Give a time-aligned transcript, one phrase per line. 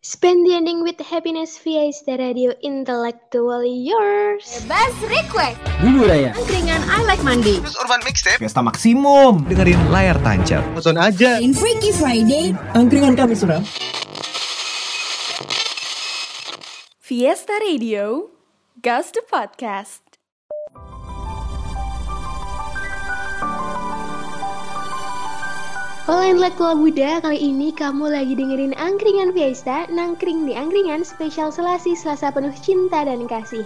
[0.00, 4.64] Spend the ending with happiness via Ista Radio Intellectually Yours.
[4.64, 5.60] Bebas request.
[5.84, 6.32] Dulu Raya.
[6.32, 7.60] Angkringan I Like Monday.
[7.60, 9.44] Terus Urban Mixtape Fiesta Maksimum.
[9.44, 10.64] dengerin layar tancap.
[10.72, 12.56] Nonton aja In Freaky Friday.
[12.72, 13.60] Angkringan kami suram.
[17.04, 18.32] Fiesta Radio,
[18.80, 20.09] Gas the Podcast.
[26.10, 31.94] Halo intelektual Buddha, kali ini kamu lagi dengerin Angkringan Fiesta, nangkring di Angkringan spesial Selasi
[31.94, 33.62] Selasa penuh cinta dan kasih.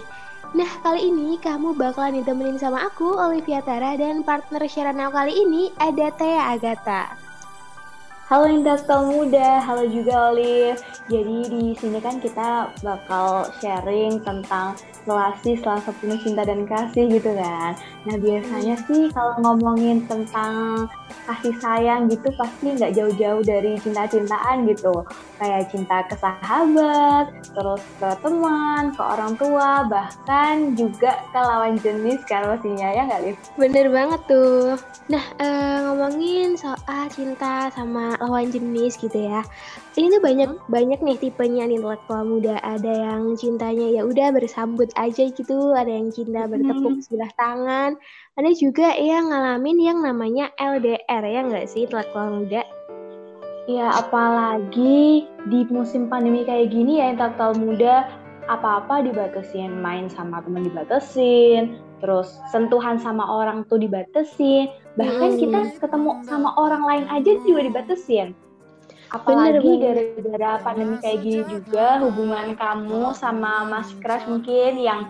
[0.53, 5.33] Nah, kali ini kamu bakalan ditemenin sama aku, Olivia Tara, dan partner siaran aku kali
[5.41, 7.24] ini ada Thea Agatha.
[8.25, 10.81] Halo intelektual muda, halo juga Olive.
[11.05, 14.73] Jadi di sini kan kita bakal sharing tentang
[15.05, 17.77] relasi selasa penuh cinta dan kasih gitu kan.
[18.09, 20.89] Nah biasanya sih kalau ngomongin tentang
[21.29, 25.05] kasih sayang gitu pasti nggak jauh-jauh dari cinta-cintaan gitu.
[25.37, 32.25] Kayak cinta ke sahabat, terus ke teman, ke orang tua, bahkan juga ke lawan jenis
[32.25, 33.37] kan pastinya ya nggak Liv?
[33.53, 34.73] Bener banget tuh.
[35.13, 39.41] Nah, eh, ngomongin soal cinta sama lawan jenis gitu ya.
[39.95, 42.59] Ini tuh banyak banyak nih tipenya nih intelektual muda.
[42.61, 47.95] Ada yang cintanya ya udah bersambut aja gitu, ada yang cinta bertepuk sebelah tangan,
[48.35, 52.63] ada juga yang ngalamin yang namanya LDR ya nggak sih intelektual muda?
[53.65, 58.05] Ya apalagi di musim pandemi kayak gini ya intelektual muda
[58.45, 65.39] apa-apa dibatasin, main sama teman dibatasin, terus sentuhan sama orang tuh dibatasin, bahkan Hmm.
[65.39, 68.35] kita ketemu sama orang lain aja juga dibatasin.
[69.13, 75.07] Apalagi gara-gara pandemi kayak gini juga hubungan kamu sama Mas Crush mungkin yang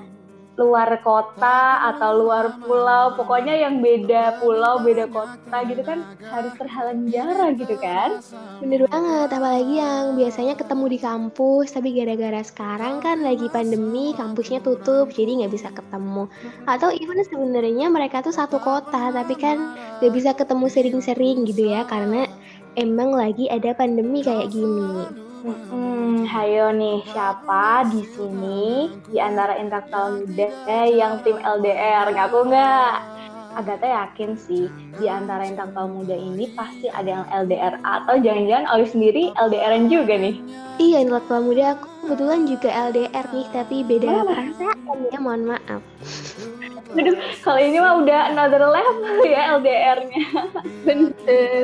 [0.56, 7.12] luar kota atau luar pulau, pokoknya yang beda pulau, beda kota gitu kan harus terhalang
[7.12, 8.24] jarak gitu kan.
[8.64, 14.64] Bener banget, apalagi yang biasanya ketemu di kampus, tapi gara-gara sekarang kan lagi pandemi, kampusnya
[14.64, 16.32] tutup, jadi nggak bisa ketemu.
[16.64, 21.84] Atau even sebenarnya mereka tuh satu kota, tapi kan nggak bisa ketemu sering-sering gitu ya,
[21.84, 22.32] karena
[22.80, 25.04] emang lagi ada pandemi kayak gini.
[25.46, 30.50] Hmm, hayo nih siapa di sini di antara intelektual muda
[30.90, 32.94] yang tim LDR ngaku nggak?
[33.56, 34.66] Agatha yakin sih
[34.98, 40.18] di antara intelektual muda ini pasti ada yang LDR atau jangan-jangan Olive sendiri LDRan juga
[40.18, 40.42] nih.
[40.82, 44.26] Iya, intelektual muda aku kebetulan juga LDR nih, tapi beda Oh.
[44.26, 45.82] perasaan ya, mohon maaf.
[46.96, 50.26] Aduh, kalau ini mah udah another level ya LDR-nya.
[50.84, 51.64] Bener.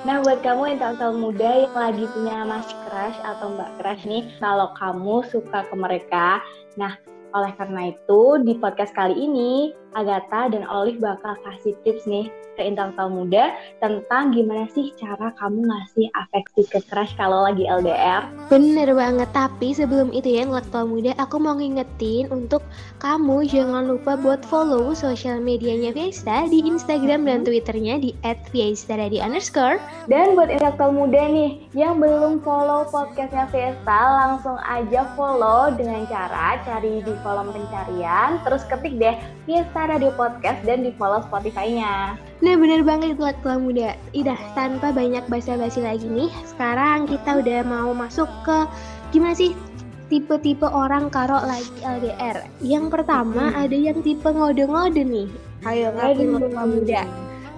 [0.00, 4.74] Nah, buat kamu intelektual muda yang lagi punya mas crush atau mbak crush nih, kalau
[4.74, 6.42] kamu suka ke mereka,
[6.74, 6.98] nah
[7.30, 12.30] oleh karena itu di podcast kali ini Agatha dan Olive bakal kasih tips nih
[12.60, 18.26] ke intelektual muda tentang gimana sih cara kamu ngasih afeksi ke crush kalau lagi LDR.
[18.52, 22.60] Bener banget, tapi sebelum itu ya intelektual muda, aku mau ngingetin untuk
[23.00, 28.12] kamu jangan lupa buat follow sosial medianya Fiesta di Instagram dan Twitternya di
[28.52, 29.80] @fiesta_radio underscore.
[30.10, 36.60] Dan buat intelektual muda nih yang belum follow podcastnya Fiesta, langsung aja follow dengan cara
[36.66, 39.16] cari di kolom pencarian, terus ketik deh
[39.50, 42.14] Fiesta Radio Podcast dan di follow Spotify-nya.
[42.38, 43.98] Nah bener banget intelektual muda.
[44.14, 48.70] Idah tanpa banyak basa-basi lagi nih, sekarang kita udah mau masuk ke
[49.10, 49.58] gimana sih
[50.06, 52.46] tipe-tipe orang karo lagi LDR.
[52.62, 55.26] Yang pertama ada yang tipe ngode-ngode nih.
[55.66, 56.14] Ayo Aduh.
[56.14, 57.02] intelektual muda.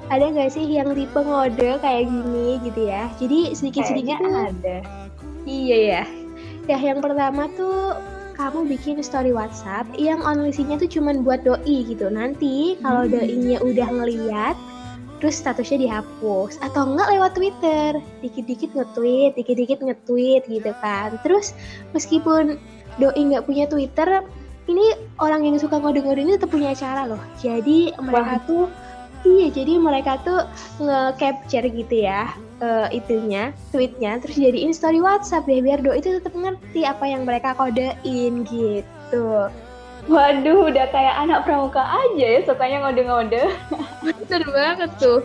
[0.09, 3.13] Ada gak sih yang tipe ngode kayak gini gitu ya?
[3.21, 4.77] Jadi sedikit-sedikit tuh ada.
[5.45, 6.03] Iya ya.
[6.73, 8.01] Ya yang pertama tuh
[8.43, 12.11] kamu bikin story WhatsApp yang onlisinya tuh cuman buat doi gitu.
[12.11, 14.59] Nanti kalau doinya udah ngeliat,
[15.23, 21.15] terus statusnya dihapus atau enggak lewat Twitter, dikit-dikit nge-tweet, dikit-dikit nge-tweet gitu kan.
[21.23, 21.55] Terus
[21.95, 22.59] meskipun
[22.99, 24.27] doi nggak punya Twitter,
[24.67, 24.91] ini
[25.23, 27.23] orang yang suka ngode-ngode ini tetap punya cara loh.
[27.39, 28.67] Jadi mereka tuh
[29.23, 30.43] Iya, jadi mereka tuh
[30.83, 36.35] nge-capture gitu ya eh, itunya, tweetnya, terus jadiin story WhatsApp deh biar doi itu tetap
[36.35, 39.27] ngerti apa yang mereka kodein gitu.
[40.11, 43.43] Waduh, udah kayak anak pramuka aja ya sukanya ngode-ngode.
[44.03, 45.23] Bener banget tuh.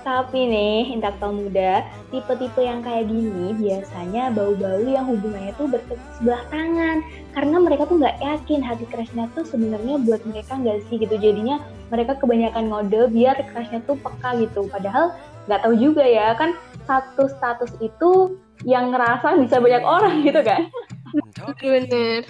[0.00, 6.40] Tapi nih, intelektual muda, tipe-tipe yang kayak gini biasanya bau-bau yang hubungannya tuh bertepuk sebelah
[6.48, 7.04] tangan.
[7.36, 11.14] Karena mereka tuh nggak yakin hati crushnya tuh sebenarnya buat mereka nggak sih gitu.
[11.20, 11.60] Jadinya
[11.92, 14.64] mereka kebanyakan ngode biar crushnya tuh peka gitu.
[14.72, 15.12] Padahal
[15.44, 16.56] nggak tahu juga ya, kan
[16.88, 20.68] satu status itu yang ngerasa bisa banyak orang gitu kan.
[21.12, 22.24] Bener.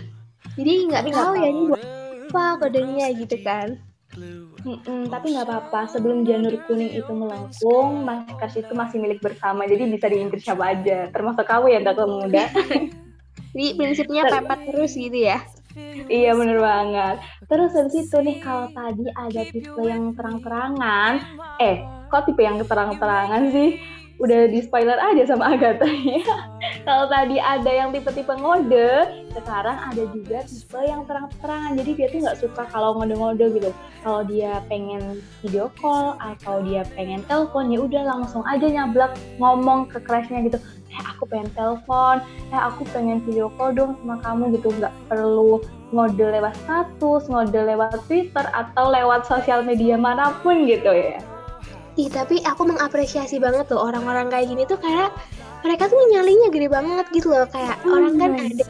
[0.59, 1.83] Jadi nggak tahu ya ini buat
[2.31, 3.79] apa kodenya gitu kan.
[4.61, 5.89] Mm-mm, tapi nggak apa-apa.
[5.89, 9.65] Sebelum janur kuning itu melengkung, mas crush itu masih milik bersama.
[9.65, 11.09] Jadi bisa diintip siapa aja.
[11.13, 12.45] Termasuk kamu ya, intelektual muda.
[13.57, 15.39] Jadi prinsipnya pepet terus gitu ya.
[16.11, 17.17] Iya bener banget.
[17.47, 21.13] Terus habis itu nih kalau tadi ada tipe yang terang-terangan,
[21.63, 23.79] eh kok tipe yang terang-terangan sih?
[24.21, 26.21] Udah di spoiler aja sama Agatha ya.
[26.87, 31.81] kalau tadi ada yang tipe-tipe ngode, sekarang ada juga tipe yang terang-terangan.
[31.81, 33.73] Jadi dia tuh nggak suka kalau ngode-ngode gitu.
[34.05, 39.89] Kalau dia pengen video call atau dia pengen telepon ya udah langsung aja nyablak ngomong
[39.89, 42.19] ke crushnya gitu eh aku pengen telepon,
[42.51, 45.63] eh aku pengen video call dong sama kamu gitu, nggak perlu
[45.95, 51.23] ngode lewat status, ngode lewat Twitter atau lewat sosial media mana pun gitu ya.
[52.01, 55.13] Ih, tapi aku mengapresiasi banget loh orang-orang kayak gini tuh kayak
[55.61, 57.93] mereka tuh nyalinya gede banget gitu loh kayak Hmm.
[57.93, 58.65] orang kan ada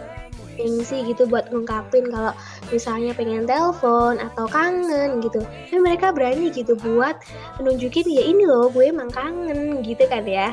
[0.59, 2.35] gengsi gitu buat ngungkapin kalau
[2.75, 5.47] misalnya pengen telepon atau kangen gitu.
[5.47, 7.23] Tapi mereka berani gitu buat
[7.63, 10.51] nunjukin ya ini loh gue emang kangen gitu kan ya.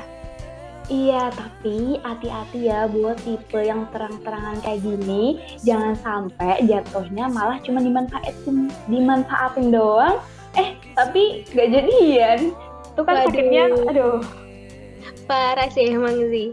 [0.88, 7.84] Iya, tapi hati-hati ya buat tipe yang terang-terangan kayak gini, jangan sampai jatuhnya malah cuma
[7.84, 10.24] dimanfaatin, dimanfaatin doang,
[10.56, 12.56] eh tapi gak jadian.
[12.98, 13.26] Itu kan Waduh.
[13.30, 13.64] sakitnya,
[13.94, 14.18] aduh.
[15.30, 16.50] Parah sih emang sih.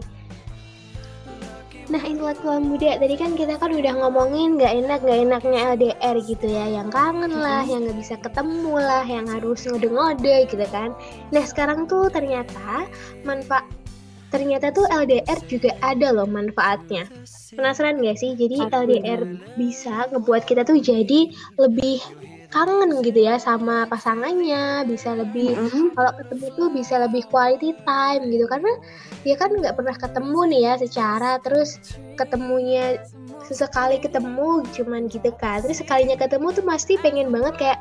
[1.89, 6.45] Nah intelektual muda tadi kan kita kan udah ngomongin nggak enak nggak enaknya LDR gitu
[6.45, 10.93] ya, yang kangen lah, yang nggak bisa ketemu lah, yang harus ngode-ngode gitu kan.
[11.33, 12.85] Nah sekarang tuh ternyata
[13.25, 13.65] manfaat
[14.33, 17.09] ternyata tuh LDR juga ada loh manfaatnya.
[17.55, 18.35] Penasaran gak sih?
[18.35, 19.21] Jadi LDR
[19.55, 22.03] bisa ngebuat kita tuh jadi lebih
[22.53, 25.93] kangen gitu ya sama pasangannya, bisa lebih Mm-mm.
[25.97, 28.45] kalau ketemu tuh bisa lebih quality time gitu.
[28.49, 28.71] Karena
[29.25, 31.77] dia kan nggak pernah ketemu nih ya secara terus
[32.15, 33.01] ketemunya
[33.45, 35.61] sesekali ketemu cuman gitu kan.
[35.65, 37.79] Terus sekalinya ketemu tuh pasti pengen banget kayak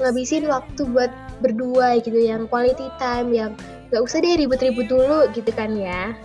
[0.00, 1.12] ngabisin waktu buat
[1.44, 3.52] berdua gitu yang quality time yang
[3.92, 6.16] nggak usah deh ribut-ribut dulu gitu kan ya.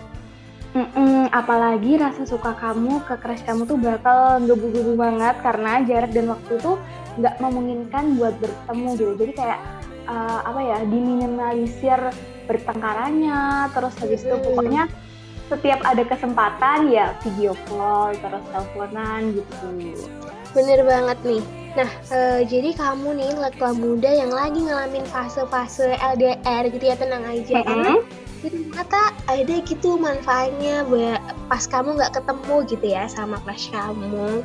[0.76, 6.28] Mm-mm, apalagi rasa suka kamu ke crush kamu tuh bakal ngebu-gebu banget karena jarak dan
[6.28, 6.76] waktu tuh
[7.18, 9.12] nggak memungkinkan buat bertemu gitu.
[9.18, 9.60] Jadi kayak
[10.06, 12.00] uh, apa ya diminimalisir
[12.46, 14.44] bertengkarannya, terus habis itu Hmm.
[14.46, 14.84] pokoknya
[15.48, 19.66] setiap ada kesempatan ya video call terus teleponan gitu.
[20.52, 21.42] bener banget nih
[21.72, 27.24] nah eh, jadi kamu nih intelektual muda yang lagi ngalamin fase-fase LDR gitu ya tenang
[27.24, 27.94] aja itu
[28.44, 34.44] ternyata ada gitu manfaatnya buat pas kamu nggak ketemu gitu ya sama crush kamu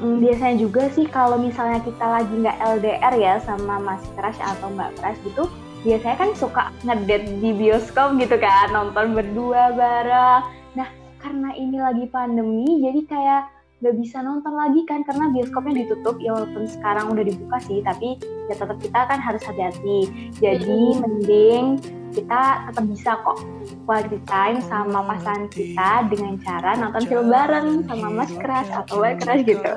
[0.00, 4.96] Biasanya juga sih kalau misalnya kita lagi nggak LDR ya sama mas crush atau mbak
[4.96, 5.44] crush gitu,
[5.84, 10.42] biasanya kan suka ngedate di bioskop gitu kan, nonton berdua bareng.
[10.76, 10.88] Nah,
[11.20, 13.42] karena ini lagi pandemi, jadi kayak
[13.84, 16.16] nggak bisa nonton lagi kan karena bioskopnya ditutup.
[16.18, 18.16] Ya walaupun sekarang udah dibuka sih tapi
[18.48, 20.08] ya tetap kita kan harus hati-hati.
[20.40, 21.80] Jadi mending
[22.16, 23.38] kita tetap bisa kok
[23.84, 29.20] quality time sama pasangan kita dengan cara nonton film bareng sama mas crush atau mbak
[29.20, 29.70] crush gitu.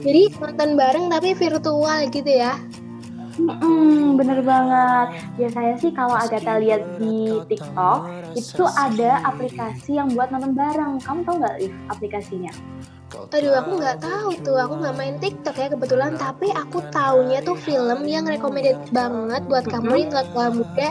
[0.00, 2.56] Jadi nonton bareng tapi virtual gitu ya
[3.38, 5.08] Mm, bener banget.
[5.38, 8.00] Biasanya sih kalau Agatha lihat di TikTok
[8.34, 10.98] itu ada aplikasi yang buat nonton bareng.
[11.02, 12.52] Kamu tau nggak Liv, aplikasinya?
[13.08, 17.56] aduh aku nggak tahu tuh aku nggak main TikTok ya kebetulan tapi aku taunya tuh
[17.56, 20.88] film yang recommended banget buat kamu nih intelektual muda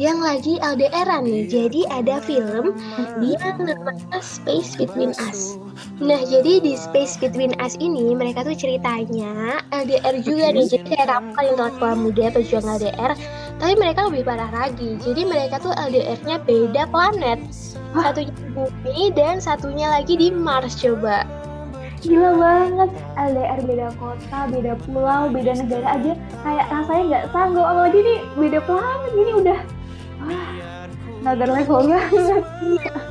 [0.00, 1.44] yang lagi LDR nih.
[1.44, 2.72] Jadi ada film
[3.20, 5.60] dia namanya Space Between Us.
[6.00, 10.72] Nah jadi di Space Between Us ini mereka tuh ceritanya LDR juga nih.
[10.72, 13.12] Jadi kayak kan intelektual muda pejuang LDR.
[13.60, 14.96] Tapi mereka lebih parah lagi.
[15.04, 17.44] Jadi mereka tuh LDR-nya beda planet.
[17.92, 21.28] Satunya di bumi dan satunya lagi di Mars coba.
[22.00, 22.88] Gila banget.
[23.20, 26.16] LDR beda kota, beda pulau, beda negara aja.
[26.40, 27.68] Kayak rasanya nggak sanggup.
[27.68, 29.12] Apalagi nih beda planet.
[29.12, 29.60] Ini udah
[30.24, 30.60] wah
[31.20, 32.44] another level banget.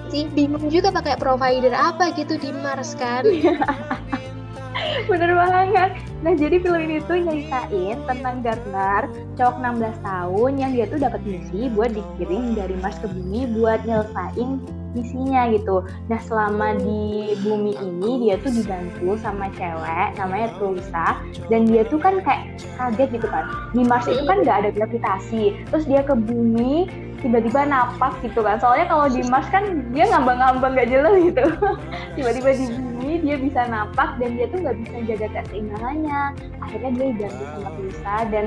[0.09, 3.21] sih bingung juga pakai provider apa gitu di Mars kan
[5.09, 5.91] Bener banget.
[6.19, 9.07] Nah jadi film ini tuh nyeritain tentang Gardner,
[9.39, 13.79] cowok 16 tahun yang dia tuh dapat misi buat dikirim dari Mars ke bumi buat
[13.87, 14.59] nyelesain
[14.91, 15.85] misinya gitu.
[16.11, 22.03] Nah selama di bumi ini dia tuh dibantu sama cewek namanya Trusa dan dia tuh
[22.03, 23.47] kan kayak kaget gitu kan.
[23.71, 25.55] Di Mars itu kan nggak ada gravitasi.
[25.71, 26.89] Terus dia ke bumi
[27.23, 28.59] tiba-tiba napas gitu kan.
[28.59, 31.43] Soalnya kalau di Mars kan dia ngambang-ngambang nggak jelas gitu.
[32.19, 36.21] tiba-tiba di bumi dia bisa napas dan dia tuh nggak bisa jaga keseimbangannya.
[36.61, 38.45] Akhirnya dia dibantu sama Trusa dan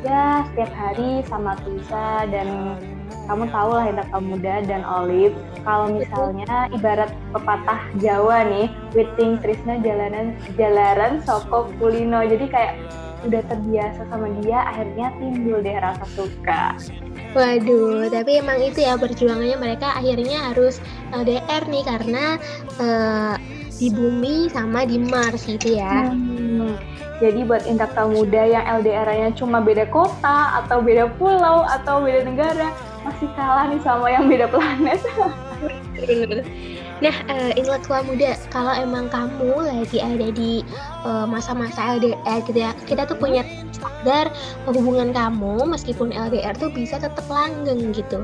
[0.00, 2.48] ya setiap hari sama Trusa dan
[3.28, 8.66] kamu tahu lah Indah Muda dan Olive kalau misalnya ibarat pepatah Jawa nih
[8.96, 12.74] Witing Trisna jalanan jalaran Soko Kulino jadi kayak
[13.20, 16.74] udah terbiasa sama dia akhirnya timbul deh rasa suka
[17.36, 20.80] waduh tapi emang itu ya perjuangannya mereka akhirnya harus
[21.12, 22.24] LDR nih karena
[22.80, 23.34] eh,
[23.80, 26.12] di bumi sama di Mars gitu ya.
[26.12, 26.76] Hmm,
[27.24, 32.68] jadi buat intelektual muda yang LDR-nya cuma beda kota atau beda pulau atau beda negara
[33.00, 35.00] masih kalah nih sama yang beda planet.
[37.00, 40.60] Nah, uh, intelektual muda, kalau emang kamu lagi ada di
[41.00, 43.40] uh, masa-masa LDR gitu ya, kita tuh punya
[43.72, 44.28] sadar
[44.68, 48.20] hubungan kamu meskipun LDR tuh bisa tetap langgeng gitu.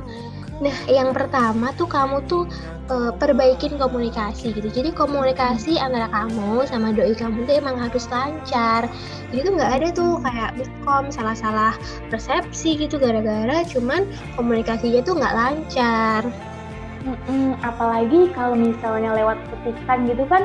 [0.57, 2.49] Nah, yang pertama tuh kamu tuh
[2.89, 4.69] uh, perbaikin komunikasi gitu.
[4.73, 8.89] Jadi komunikasi antara kamu sama doi kamu tuh emang harus lancar.
[9.33, 11.77] Jadi tuh nggak ada tuh kayak miskom salah-salah
[12.09, 14.09] persepsi gitu gara-gara cuman
[14.41, 16.23] komunikasinya tuh nggak lancar.
[17.07, 20.43] Mm-mm, apalagi kalau misalnya lewat ketikan gitu kan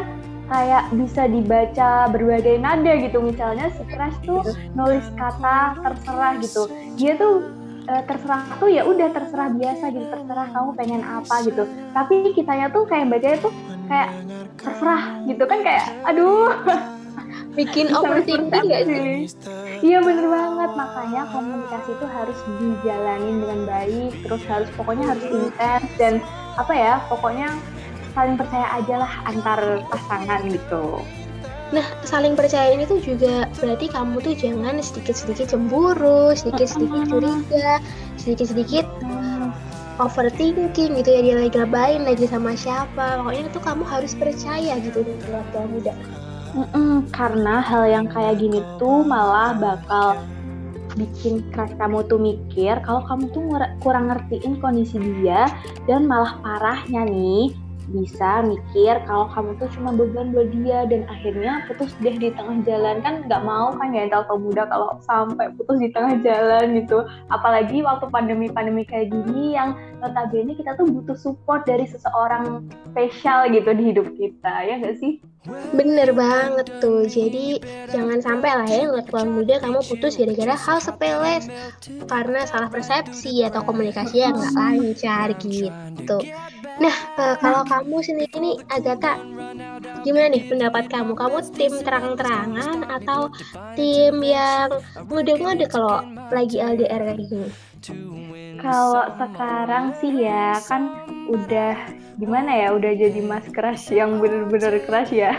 [0.52, 4.44] kayak bisa dibaca berbagai nada gitu misalnya Crush tuh
[4.76, 6.68] nulis kata terserah gitu
[7.00, 11.64] dia tuh e, terserah tuh ya udah terserah biasa gitu terserah kamu pengen apa gitu
[11.96, 13.54] tapi kitanya tuh kayak bacanya tuh
[13.90, 14.10] kayak
[14.62, 16.52] terserah gitu kan kayak aduh
[17.58, 19.28] bikin overthinking gak sih?
[19.82, 25.90] Iya bener banget makanya komunikasi itu harus dijalanin dengan baik terus harus pokoknya harus intens
[25.98, 26.14] dan
[26.56, 27.50] apa ya pokoknya
[28.14, 29.60] saling percaya aja lah antar
[29.90, 31.02] pasangan gitu.
[31.72, 37.80] Nah, saling percaya ini tuh juga berarti kamu tuh jangan sedikit-sedikit cemburu, sedikit-sedikit curiga,
[38.20, 38.86] sedikit-sedikit
[40.02, 43.24] overthinking gitu ya dia lagi ngapain lagi sama siapa.
[43.24, 45.94] Pokoknya itu kamu harus percaya gitu di keluarga muda.
[46.52, 50.20] Mm-mm, karena hal yang kayak gini tuh malah bakal
[51.00, 53.44] bikin crush kamu tuh mikir kalau kamu tuh
[53.80, 55.48] kurang ngertiin kondisi dia
[55.88, 57.56] dan malah parahnya nih
[57.90, 62.62] bisa mikir kalau kamu tuh cuma beban buat dia dan akhirnya putus deh di tengah
[62.68, 63.02] jalan.
[63.02, 67.02] Kan nggak mau kan ya kalau muda kalau sampai putus di tengah jalan gitu.
[67.34, 73.70] Apalagi waktu pandemi-pandemi kayak gini yang notabene kita tuh butuh support dari seseorang spesial gitu
[73.74, 75.18] di hidup kita ya nggak sih?
[75.74, 77.58] Bener banget tuh, jadi
[77.90, 81.42] jangan sampai lah ya ngeliat muda kamu putus gara-gara hal sepele.
[82.06, 86.18] Karena salah persepsi atau komunikasi yang nggak lancar gitu.
[86.82, 89.22] Nah, uh, kalau kamu sendiri nih Agatha,
[90.02, 91.14] gimana nih pendapat kamu?
[91.14, 93.30] Kamu tim terang-terangan atau
[93.78, 96.02] tim yang ngode-ngode kalau
[96.34, 97.50] lagi LDR kayak gini?
[98.58, 101.78] Kalau sekarang sih ya kan udah
[102.18, 105.34] gimana ya udah jadi mas crush yang bener-bener crush ya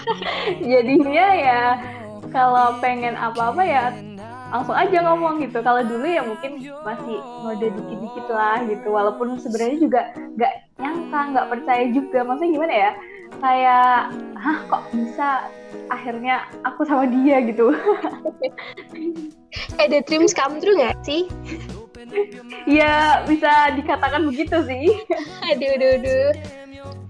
[0.70, 1.62] jadinya ya
[2.28, 3.84] kalau pengen apa-apa ya
[4.50, 5.62] langsung aja ngomong gitu.
[5.62, 7.16] Kalau dulu ya mungkin masih
[7.46, 8.88] mode dikit-dikit lah gitu.
[8.90, 10.00] Walaupun sebenarnya juga
[10.36, 12.18] nggak nyangka nggak percaya juga.
[12.26, 12.90] Maksudnya gimana ya?
[13.38, 13.94] Kayak
[14.36, 15.28] hah kok bisa
[15.88, 17.38] akhirnya aku sama dia?
[17.46, 17.70] gitu.
[19.82, 21.30] Ada dreams come true nggak sih?
[22.66, 24.98] Ya bisa dikatakan begitu sih.
[25.50, 26.59] aduh, aduh, aduh.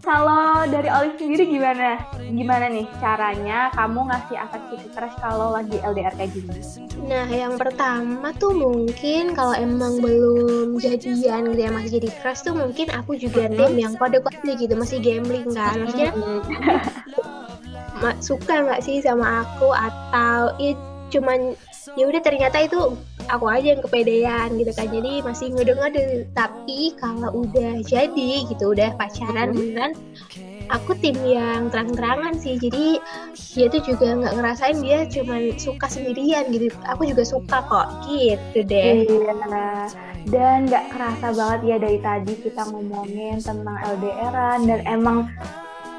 [0.00, 2.00] Kalau dari Olive sendiri gimana?
[2.18, 6.60] Gimana nih caranya kamu ngasih afeksi crush kalau lagi LDR kayak gini?
[7.04, 12.56] Nah, yang pertama tuh mungkin kalau emang belum jadian gitu ya masih jadi crush tuh
[12.56, 15.84] mungkin aku juga tim yang kode-kode gitu masih gambling kan.
[15.84, 16.10] Maksudnya
[18.24, 21.58] suka nggak sih sama aku atau itu cuman
[21.98, 22.94] ya udah ternyata itu
[23.30, 24.86] aku aja yang kepedean gitu kan.
[24.90, 29.92] Jadi masih ngede-ngede tapi kalau udah jadi gitu udah pacaran beneran
[30.70, 32.56] aku tim yang terang-terangan sih.
[32.56, 33.02] Jadi
[33.54, 36.70] dia tuh juga nggak ngerasain dia cuman suka sendirian gitu.
[36.86, 39.04] Aku juga suka kok gitu deh.
[39.04, 39.90] Iya.
[40.30, 45.26] Dan nggak kerasa banget ya dari tadi kita ngomongin tentang LDRan dan emang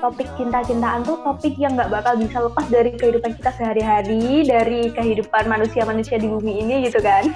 [0.02, 5.46] topik cinta-cintaan tuh topik yang nggak bakal bisa lepas dari kehidupan kita sehari-hari, dari kehidupan
[5.46, 7.30] manusia-manusia di bumi ini gitu kan.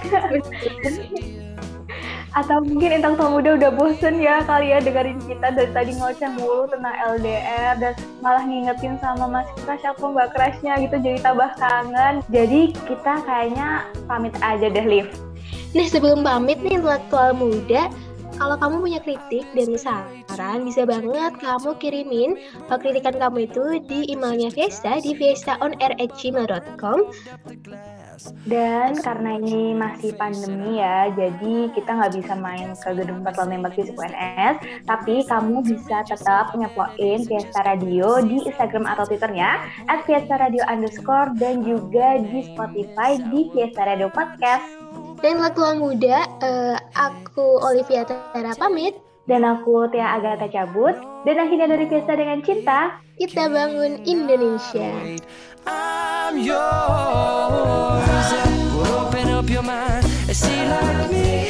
[2.35, 6.67] Atau mungkin intelektual muda udah bosen ya kali ya dengerin kita dari tadi ngoceh mulu
[6.67, 12.19] tentang LDR dan malah ngingetin sama Mas Crush apa Mbak Crushnya gitu jadi tambah kangen.
[12.27, 15.07] Jadi kita kayaknya pamit aja deh Liv.
[15.71, 17.87] Nah sebelum pamit nih intelektual muda,
[18.35, 22.31] kalau kamu punya kritik dan saran, bisa banget kamu kirimin
[22.67, 26.99] kritikan kamu itu di emailnya Fiesta di fiestaonair@gmail.com.
[28.47, 33.91] Dan karena ini masih pandemi ya, jadi kita nggak bisa main ke gedung Nembak di
[33.91, 34.55] UNS,
[34.87, 41.35] tapi kamu bisa tetap ngepoin Fiesta Radio di Instagram atau Twitternya at Fiesta Radio underscore
[41.35, 44.84] dan juga di Spotify di Fiesta Radio Podcast.
[45.21, 48.97] Dan lagu muda, uh, aku Olivia Tera pamit.
[49.25, 50.95] Dan aku Tia Agatha cabut.
[51.25, 54.89] Dan akhirnya dari Fiesta dengan Cinta, kita bangun Indonesia.
[55.65, 58.29] I'm yours.
[58.85, 60.05] Open up your mind
[60.35, 61.44] see like me.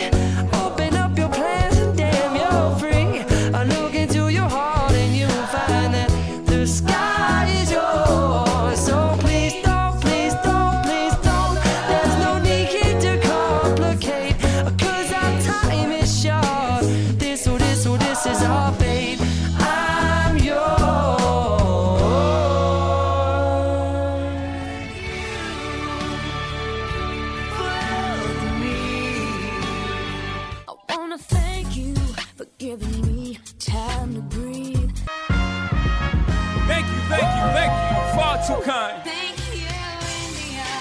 [31.17, 31.95] to thank you
[32.35, 34.91] for giving me time to breathe.
[36.67, 38.19] Thank you, thank you, thank you.
[38.19, 39.03] Far too kind.
[39.03, 39.67] Thank you,
[40.25, 40.71] India.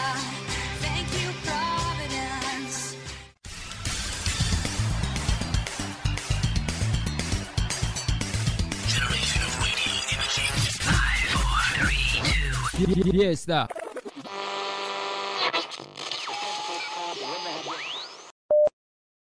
[0.83, 2.97] Thank you, Providence.
[8.89, 10.55] Generation of radio imaging.
[10.83, 13.17] Five, four, three, two.
[13.17, 13.84] Yes, that.